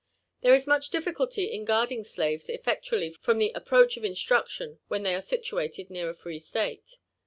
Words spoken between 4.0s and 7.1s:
instruction when they are situated near a free State.